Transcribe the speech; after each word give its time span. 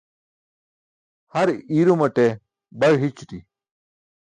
Har 1.33 1.47
iirumaṭe 1.55 2.25
baẏ 2.79 2.93
hićuṭi. 3.01 3.39